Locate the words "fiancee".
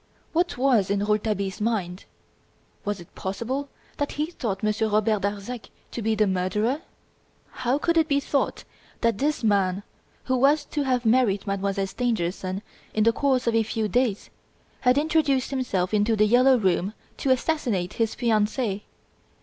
18.15-18.85